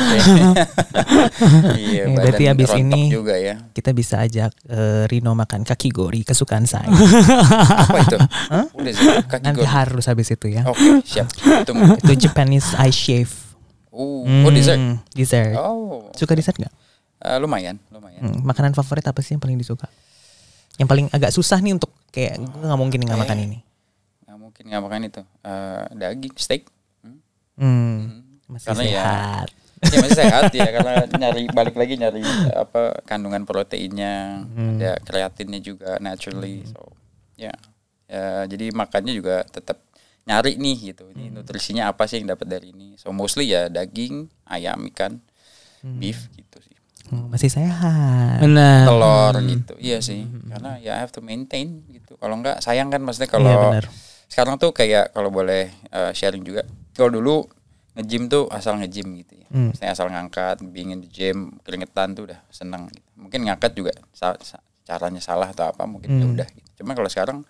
iya 1.75 2.03
berarti 2.07 2.43
abis 2.45 2.69
rontok 2.69 2.83
ini- 2.93 3.09
juga 3.09 3.35
ya 3.35 3.55
Kita 3.71 3.89
bisa 3.91 4.21
ajak 4.21 4.51
eh, 4.65 5.03
Rino 5.07 5.33
makan 5.33 5.63
kaki 5.63 5.89
gori 5.89 6.21
kesukaan 6.21 6.65
saya. 6.65 6.85
apa 7.83 7.97
itu 8.01 8.17
udah 8.71 8.91
sih 8.91 9.05
kaki 9.25 9.43
Nanti 9.43 9.59
gor 9.59 9.69
harus 9.71 10.05
habis 10.05 10.29
itu 10.29 10.47
ya. 10.47 10.61
oke 10.63 11.01
siap 11.03 11.27
tunggu 11.63 11.97
Itu 11.97 12.13
Japanese 12.19 12.69
ice 12.79 12.93
shave. 12.95 13.33
Oh, 13.93 14.25
oh 14.25 14.49
dessert 14.49 14.75
Hmm, 14.75 14.97
Dessert. 15.09 15.53
oh 15.55 16.09
Suka 16.11 16.33
dessert 16.33 16.57
nggak? 16.57 16.73
Eh, 17.21 17.37
lumayan 17.37 17.77
lumayan 17.87 18.19
Hmm, 18.19 18.41
makanan 18.41 18.73
favorit 18.73 19.05
apa 19.05 19.19
sih 19.19 19.31
yang 19.31 19.39
paling 19.39 19.55
disuka? 19.55 19.87
Yang 20.75 20.87
paling 20.89 21.05
agak 21.09 21.29
susah 21.29 21.57
nih 21.57 21.71
untuk 21.71 21.93
kayak 22.09 22.35
gue 22.35 22.63
nggak 22.63 22.75
mungkin 22.75 22.99
nggak 22.99 23.19
makan 23.19 23.37
ini. 23.39 23.57
nggak 24.23 24.37
mungkin 24.39 24.63
nggak 24.65 24.83
makan 24.83 25.01
itu 25.03 25.21
Eh, 25.39 25.83
daging 25.93 26.35
steak 26.35 26.63
Hmm. 26.99 27.21
Hmm, 27.55 28.01
masih 28.49 28.67
Karena 28.67 28.83
ya- 28.83 28.91
sehat. 28.97 29.47
ya 29.83 29.97
masih 29.99 30.17
sehat 30.17 30.43
ya 30.49 30.67
karena 30.71 30.93
nyari 31.21 31.43
balik 31.47 31.75
lagi 31.75 31.93
nyari 31.95 32.23
apa 32.49 32.97
kandungan 33.03 33.43
proteinnya 33.43 34.41
Hmm. 34.43 34.75
ada 34.75 34.97
kreatinnya 34.99 35.59
juga 35.59 35.95
naturally 35.97 36.65
so 36.65 36.81
ya 37.35 37.53
ya 38.05 38.45
jadi 38.45 38.71
makannya 38.71 39.13
juga 39.13 39.43
tetap 39.45 39.79
nyari 40.23 40.55
nih 40.55 40.77
gitu 40.89 41.09
ini 41.09 41.27
Hmm. 41.27 41.35
nutrisinya 41.37 41.87
apa 41.87 42.03
sih 42.03 42.17
yang 42.17 42.29
dapat 42.29 42.47
dari 42.49 42.67
ini 42.69 42.95
so 42.95 43.09
mostly 43.09 43.47
ya 43.47 43.67
daging 43.67 44.15
ayam 44.45 44.87
ikan 44.89 45.19
beef 45.81 46.31
gitu 46.31 46.59
sih 46.59 46.71
Hmm, 47.03 47.27
masih 47.27 47.51
sehat. 47.51 48.39
Benar. 48.39 48.87
telur 48.87 49.33
gitu 49.43 49.75
iya 49.77 49.99
sih 49.99 50.23
karena 50.47 50.79
ya 50.79 50.95
I 50.95 51.03
have 51.03 51.11
to 51.11 51.19
maintain 51.19 51.83
gitu 51.85 52.15
kalau 52.15 52.33
enggak 52.33 52.57
sayang 52.57 52.87
kan 52.87 52.99
maksudnya 52.99 53.27
kalau 53.27 53.43
Iya, 53.45 53.59
benar. 53.61 53.85
sekarang 54.25 54.55
tuh 54.55 54.71
kayak 54.71 55.11
kalau 55.11 55.27
boleh 55.27 55.67
uh, 55.89 56.09
sharing 56.11 56.41
juga 56.41 56.63
kalau 56.91 57.11
dulu 57.11 57.43
nge-gym 57.93 58.25
tuh 58.25 58.47
asal 58.49 58.79
nge-gym 58.79 59.19
gitu 59.19 59.35
ya 59.35 59.41
Hmm. 59.45 59.69
Maksudnya 59.69 59.91
asal 59.91 60.07
ngangkat 60.07 60.63
being 60.65 60.89
in 60.89 60.99
the 60.99 61.11
gym 61.11 61.59
keringetan 61.59 62.15
tuh 62.15 62.25
udah 62.25 62.39
seneng 62.49 62.87
gitu. 62.87 63.03
mungkin 63.13 63.39
ngangkat 63.43 63.71
juga 63.73 63.91
sa- 64.09 64.39
sa- 64.39 64.63
caranya 64.81 65.19
salah 65.19 65.45
atau 65.47 65.67
apa 65.67 65.83
mungkin 65.83 66.07
ya 66.09 66.23
Hmm. 66.23 66.33
udah 66.33 66.47
gitu. 66.49 66.69
cuma 66.79 66.95
kalau 66.95 67.05
sekarang 67.05 67.43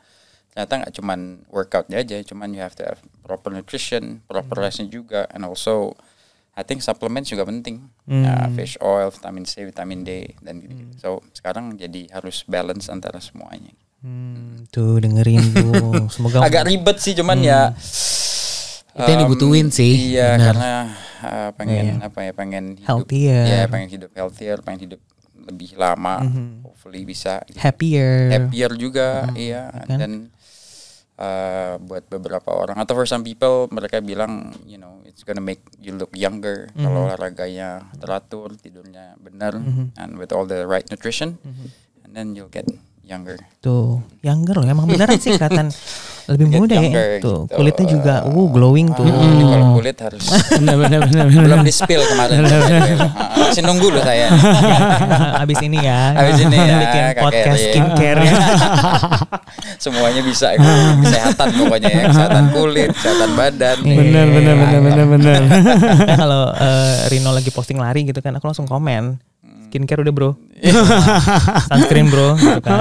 ternyata 0.54 0.74
nggak 0.80 0.94
cuman 0.94 1.20
workoutnya 1.48 1.98
aja 1.98 2.22
cuman 2.22 2.50
you 2.50 2.62
have 2.62 2.72
to 2.72 2.86
have 2.86 2.98
proper 3.20 3.50
nutrition 3.50 4.22
proper 4.24 4.54
Hmm. 4.54 4.64
restnya 4.64 4.86
juga 4.86 5.26
and 5.28 5.42
also 5.42 5.98
I 6.54 6.62
think 6.62 6.80
supplements 6.80 7.28
juga 7.28 7.44
penting 7.44 7.90
Hmm. 8.04 8.22
Ya, 8.22 8.46
fish 8.52 8.78
oil 8.78 9.10
vitamin 9.10 9.42
C 9.44 9.66
vitamin 9.66 10.04
D 10.04 10.12
dan 10.40 10.60
gitu, 10.60 10.70
-gitu. 10.72 10.94
so 10.96 11.10
sekarang 11.32 11.74
jadi 11.74 12.06
harus 12.12 12.46
balance 12.46 12.88
antara 12.88 13.18
semuanya 13.18 13.74
Hmm, 14.00 14.68
tuh 14.68 15.00
dengerin 15.00 15.40
tuh. 15.54 15.72
Semoga 16.14 16.44
agak 16.44 16.68
ribet 16.68 17.00
sih 17.00 17.16
cuman 17.16 17.40
ya 17.40 17.72
Itu 18.94 19.08
yang 19.08 19.20
um, 19.20 19.26
dibutuhin 19.26 19.68
sih, 19.70 20.14
iya 20.14 20.36
benar. 20.36 20.46
karena 20.46 20.72
uh, 21.24 21.50
pengen 21.56 21.86
apa 22.04 22.20
ya 22.22 22.32
pengen 22.32 22.64
hidup 22.76 22.86
Healthier. 22.86 23.44
ya 23.48 23.62
pengen 23.66 23.90
hidup 23.90 24.12
healthier 24.14 24.58
pengen 24.60 24.80
hidup 24.86 25.00
lebih 25.48 25.76
lama 25.76 26.24
hopefully 26.64 27.04
bisa 27.04 27.44
gitu. 27.48 27.60
happier. 27.60 28.32
happier 28.32 28.72
juga 28.80 29.30
iya 29.36 29.70
kan? 29.86 30.00
dan 30.00 30.12
uh, 31.20 31.76
buat 31.84 32.08
beberapa 32.08 32.50
orang 32.52 32.80
atau 32.80 32.96
for 32.96 33.08
some 33.08 33.22
people 33.22 33.68
mereka 33.70 34.00
bilang 34.00 34.56
you 34.64 34.80
know 34.80 35.04
it's 35.04 35.22
gonna 35.28 35.44
make 35.44 35.62
you 35.80 35.94
look 35.96 36.12
younger 36.16 36.72
kalau 36.74 37.06
olahraganya 37.08 37.86
teratur 38.00 38.56
tidurnya 38.58 39.20
benar 39.20 39.60
and 40.00 40.12
with 40.18 40.32
all 40.32 40.48
the 40.48 40.64
right 40.66 40.88
nutrition 40.90 41.38
and 42.04 42.12
then 42.16 42.34
you'll 42.34 42.52
get 42.52 42.66
younger 43.04 43.36
Tuh, 43.60 44.00
younger 44.24 44.56
loh. 44.64 44.68
Emang 44.68 44.88
beneran 44.88 45.20
sih 45.20 45.36
kelihatan 45.38 45.70
lebih 46.24 46.46
muda 46.56 46.76
ya. 46.80 47.20
Tuh, 47.20 47.20
gitu. 47.20 47.34
kulitnya 47.52 47.86
juga 47.86 48.14
uh 48.24 48.48
glowing 48.48 48.88
tuh. 48.96 49.04
Ah, 49.04 49.12
jadi 49.12 49.44
kalau 49.44 49.68
kulit 49.76 49.98
harus 50.00 50.24
Benar 50.60 50.76
benar 50.80 51.00
benar 51.12 51.26
benar. 51.28 51.44
belum 51.44 51.60
di 51.68 51.74
spill 51.76 52.02
kemarin 52.08 52.38
Ah, 52.48 53.28
masih 53.52 53.64
nunggu 53.64 53.88
loh 53.92 54.04
saya 54.04 54.32
Abis 55.44 55.60
ini 55.60 55.84
ya. 55.84 56.16
Abis 56.16 56.40
ini 56.48 56.56
ya, 56.56 56.76
bikin 56.80 57.04
podcast 57.20 57.60
skincare. 57.60 58.22
semuanya 59.78 60.22
bisa 60.24 60.56
kesehatan 61.04 61.48
pokoknya 61.60 61.90
ya 61.92 62.04
kesehatan 62.08 62.44
kulit 62.56 62.90
kesehatan 62.96 63.30
badan 63.36 63.78
Benar 63.84 64.26
benar 64.32 64.56
benar 64.56 64.80
benar 64.80 65.06
benar. 65.12 65.42
Nah, 66.08 66.18
kalau 66.18 66.44
eh, 66.56 67.12
Rino 67.12 67.36
lagi 67.36 67.52
posting 67.52 67.76
lari 67.76 68.08
gitu 68.08 68.24
kan, 68.24 68.32
aku 68.38 68.48
langsung 68.48 68.64
komen. 68.64 69.20
Skincare 69.68 70.06
udah 70.06 70.14
bro, 70.14 70.30
sunscreen 71.66 72.06
bro, 72.08 72.38
gitu 72.38 72.62
kan. 72.62 72.78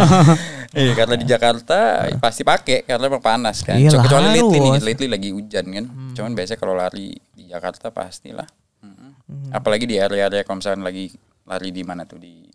Iya 0.72 0.92
karena 0.96 1.14
di 1.20 1.26
Jakarta 1.28 2.08
pasti 2.16 2.42
pakai 2.42 2.88
karena 2.88 3.04
emang 3.04 3.20
panas 3.20 3.60
kan. 3.60 3.76
Iyalah, 3.76 4.08
Kecuali 4.08 4.28
lately 4.32 4.58
nih, 4.58 4.72
lately 4.80 5.08
lagi 5.08 5.28
hujan 5.30 5.64
kan. 5.68 5.84
Cuman 6.16 6.32
biasanya 6.32 6.58
kalau 6.58 6.74
lari 6.76 7.12
di 7.36 7.44
Jakarta 7.44 7.92
pastilah. 7.92 8.48
Mm-mm. 8.80 9.52
Apalagi 9.52 9.84
di 9.84 10.00
area-area 10.00 10.40
kalau 10.42 10.64
misalnya 10.64 10.88
lagi 10.88 11.12
lari 11.44 11.68
di 11.70 11.82
mana 11.84 12.08
tuh 12.08 12.16
di 12.16 12.48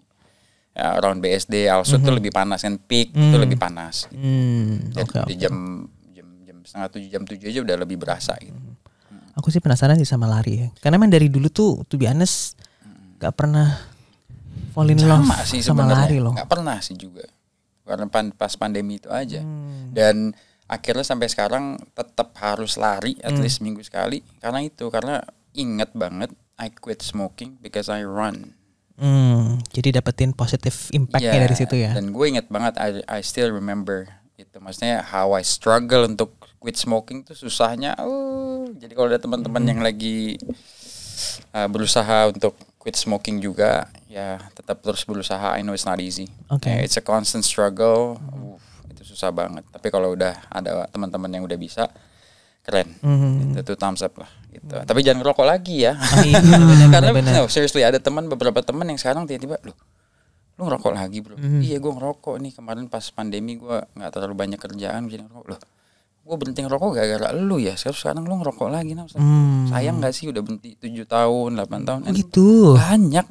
ya, 0.73 0.97
around 0.97 1.21
BSD, 1.21 1.69
Alsut 1.69 2.01
tuh 2.01 2.13
lebih 2.13 2.33
panas 2.33 2.65
kan. 2.65 2.81
Peak 2.81 3.13
itu 3.13 3.37
lebih 3.37 3.57
panas. 3.61 4.09
Hmm, 4.09 4.93
Dan 4.97 5.05
oke. 5.05 5.19
di 5.29 5.35
jam 5.37 5.85
jam 6.09 6.27
jam 6.41 6.57
setengah 6.65 6.89
tujuh 6.89 7.09
jam 7.13 7.21
tujuh 7.21 7.47
aja 7.53 7.59
udah 7.61 7.75
lebih 7.77 8.01
berasa 8.01 8.33
gitu. 8.41 8.57
Aku 9.37 9.53
sih 9.53 9.61
penasaran 9.61 9.93
sih 10.01 10.09
sama 10.09 10.25
lari 10.25 10.65
ya. 10.65 10.67
Karena 10.81 10.97
emang 10.97 11.13
dari 11.13 11.29
dulu 11.29 11.53
tuh, 11.53 11.85
to 11.85 12.01
be 12.01 12.09
honest, 12.09 12.57
gak 13.21 13.37
pernah 13.37 13.77
fall 14.73 14.89
in 14.89 14.97
love 15.05 15.21
sama 15.21 15.37
sih 15.45 15.61
sama 15.61 15.85
lari 15.85 16.17
loh. 16.17 16.33
nggak 16.33 16.49
pernah 16.49 16.77
sih 16.81 16.93
juga 16.93 17.25
karena 17.87 18.05
pan- 18.05 18.29
pas 18.31 18.51
pandemi 18.53 18.97
itu 18.97 19.07
aja 19.07 19.39
Hmm. 19.39 19.89
dan 19.89 20.35
akhirnya 20.65 21.01
sampai 21.01 21.25
sekarang 21.25 21.65
tetap 21.89 22.35
harus 22.35 22.75
lari 22.75 23.15
at 23.17 23.31
Hmm. 23.31 23.39
least 23.39 23.57
seminggu 23.57 23.79
sekali 23.79 24.19
karena 24.37 24.59
itu 24.61 24.85
karena 24.87 25.23
inget 25.53 25.89
banget 25.93 26.29
I 26.55 26.69
quit 26.69 26.99
smoking 26.99 27.55
because 27.57 27.87
I 27.87 28.03
run 28.03 28.51
Hmm, 28.93 29.61
jadi 29.69 29.95
dapetin 29.95 30.33
positif 30.33 30.89
impactnya 30.89 31.29
Iya, 31.31 31.43
dari 31.45 31.55
situ 31.55 31.75
ya. 31.77 31.93
dan 31.93 32.09
gue 32.09 32.25
inget 32.27 32.49
banget 32.49 32.75
I, 32.75 32.89
I 33.07 33.21
still 33.21 33.47
remember 33.47 34.09
itu 34.35 34.57
maksudnya 34.57 35.01
how 35.03 35.31
I 35.31 35.41
struggle 35.41 36.03
untuk 36.03 36.33
quit 36.57 36.75
smoking 36.75 37.21
tuh 37.21 37.33
susahnya 37.33 37.93
oh 37.97 38.65
jadi 38.73 38.91
kalau 38.91 39.07
ada 39.07 39.17
teman-teman 39.17 39.61
Hmm. 39.61 39.69
yang 39.69 39.81
lagi 39.81 40.41
uh, 41.53 41.67
berusaha 41.67 42.27
untuk 42.27 42.57
quit 42.87 42.95
smoking 42.95 43.43
juga 43.43 43.91
ya 44.07 44.39
tetap 44.55 44.79
terus 44.79 45.03
berusaha. 45.03 45.59
I 45.59 45.59
know 45.59 45.75
it's 45.75 45.83
not 45.83 45.99
easy. 45.99 46.31
Oke. 46.47 46.71
Ya, 46.71 46.79
it's 46.79 46.95
a 46.95 47.03
constant 47.03 47.43
struggle. 47.43 48.15
Uh, 48.31 48.55
itu 48.87 49.03
susah 49.11 49.35
banget. 49.35 49.67
Tapi 49.67 49.91
kalau 49.91 50.15
udah 50.15 50.47
ada 50.47 50.87
teman-teman 50.87 51.27
yang 51.27 51.43
udah 51.43 51.59
bisa 51.59 51.91
keren. 52.63 52.95
Mhm. 53.03 53.59
itu 53.59 53.75
tuh 53.75 53.75
thumbs 53.75 53.99
up 53.99 54.15
lah 54.15 54.31
gitu. 54.55 54.71
Tapi 54.71 55.03
jangan 55.03 55.19
ngerokok 55.19 55.43
lagi 55.43 55.83
ya. 55.83 55.99
Ah, 55.99 56.23
iya, 56.23 56.39
bener, 56.39 56.87
karena 56.95 57.11
bener, 57.11 57.31
no, 57.35 57.51
seriously 57.51 57.83
ada 57.83 57.99
teman 57.99 58.31
beberapa 58.31 58.63
teman 58.63 58.87
yang 58.87 58.95
sekarang 58.95 59.27
tiba-tiba 59.27 59.59
lu 59.67 59.75
lu 60.55 60.61
ngerokok 60.71 60.91
lagi 60.95 61.19
bro? 61.19 61.35
Mhm. 61.35 61.59
iya 61.67 61.75
gue 61.83 61.91
ngerokok 61.91 62.39
nih. 62.39 62.55
Kemarin 62.55 62.87
pas 62.87 63.03
pandemi 63.11 63.59
gue 63.59 63.83
nggak 63.99 64.15
terlalu 64.15 64.47
banyak 64.47 64.59
kerjaan 64.63 65.11
jadi 65.11 65.27
ngerokok. 65.27 65.43
Loh 65.51 65.59
gue 66.27 66.35
berhenti 66.35 66.59
ngerokok 66.59 66.91
gara-gara 66.91 67.31
lu 67.31 67.55
ya 67.55 67.73
sekarang 67.73 67.95
sekarang 67.95 68.23
lu 68.23 68.35
ngerokok 68.37 68.67
lagi 68.67 68.91
nah 68.91 69.07
Hmm. 69.09 69.65
sayang 69.65 69.97
gak 69.97 70.11
sih 70.11 70.27
udah 70.27 70.39
berhenti 70.39 70.75
7 70.75 71.07
tahun 71.07 71.49
8 71.55 71.81
tahun 71.83 71.99
Oh, 72.03 72.11
gitu. 72.11 72.75
banyak 72.75 73.23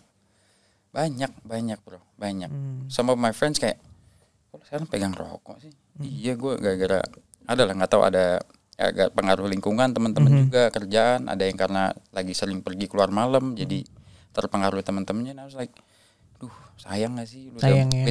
banyak 0.90 1.32
banyak 1.42 1.78
bro 1.82 2.00
banyak 2.16 2.48
Hmm. 2.48 2.88
some 2.88 3.06
of 3.06 3.16
my 3.16 3.30
friends 3.30 3.56
kayak 3.56 3.76
kok 4.48 4.64
sekarang 4.64 4.86
pegang 4.86 5.12
rokok 5.12 5.60
sih 5.60 5.72
iya 6.00 6.32
gue 6.34 6.56
gara-gara 6.56 7.04
ada 7.44 7.62
lah 7.62 7.74
nggak 7.74 7.90
tahu 7.90 8.02
ada 8.02 8.40
agak 8.76 9.12
pengaruh 9.12 9.44
lingkungan 9.46 9.88
teman-teman 9.90 10.30
Hmm. 10.30 10.40
juga 10.42 10.62
kerjaan 10.70 11.28
ada 11.28 11.42
yang 11.42 11.56
karena 11.56 11.82
lagi 12.10 12.32
sering 12.32 12.60
pergi 12.60 12.86
keluar 12.86 13.08
malam 13.10 13.52
jadi 13.52 13.84
terpengaruh 14.32 14.80
teman-temannya 14.80 15.32
nah, 15.34 15.48
like 15.50 15.72
duh 16.36 16.52
sayang 16.76 17.16
gak 17.16 17.24
sih 17.24 17.48
lu 17.48 17.56
udah 17.56 17.64
Sayang 17.64 17.88
ya. 17.88 18.04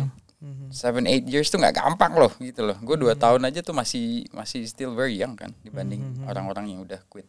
Quit 0.45 0.73
seven 0.73 1.03
eight 1.09 1.25
years 1.25 1.49
tuh 1.49 1.57
nggak 1.57 1.81
gampang 1.81 2.13
loh 2.13 2.31
gitu 2.37 2.61
loh. 2.61 2.77
Gue 2.81 2.97
dua 2.99 3.17
tahun 3.17 3.47
aja 3.49 3.65
tuh 3.65 3.73
masih 3.73 4.29
masih 4.29 4.65
still 4.69 4.93
very 4.93 5.17
young 5.17 5.33
kan 5.33 5.51
dibanding 5.65 6.25
orang-orang 6.29 6.69
yang 6.69 6.79
udah 6.85 7.01
quit 7.09 7.25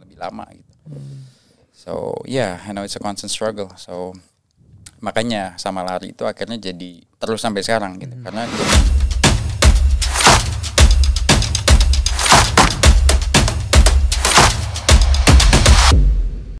lebih 0.00 0.16
lama 0.16 0.48
gitu. 0.52 0.74
So 1.72 1.92
yeah, 2.24 2.60
I 2.64 2.72
know 2.72 2.84
it's 2.84 2.96
a 2.96 3.02
constant 3.02 3.32
struggle. 3.32 3.72
So 3.76 4.16
makanya 5.00 5.56
sama 5.56 5.80
lari 5.80 6.12
itu 6.12 6.28
akhirnya 6.28 6.60
jadi 6.60 7.04
terus 7.20 7.40
sampai 7.40 7.64
sekarang 7.64 8.00
gitu. 8.00 8.16
Karena 8.20 8.44
gue 8.48 8.66